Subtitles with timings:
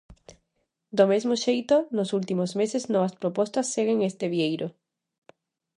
[0.97, 4.67] Do mesmo xeito, nos últimos meses novas propostas seguen este vieiro.